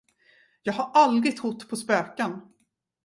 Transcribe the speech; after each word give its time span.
Jag 0.63 0.73
har 0.73 0.91
aldrig 0.93 1.37
trott 1.37 1.69
på 1.69 1.75
spöken. 1.75 2.41